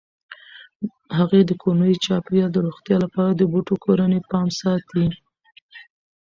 [1.17, 5.05] هغې د کورني چاپیریال د روغتیا لپاره د بوټو کرنې پام ساتي.